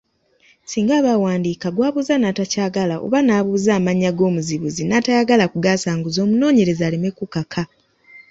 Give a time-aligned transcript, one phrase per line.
[0.69, 7.61] Singa aba awandiika, gw’abuuza n’atakyagala, oba n’abuuza amannya g’omuzibuzi n’atayagala kugaasanguza, omunoonyereze aleme kukaka.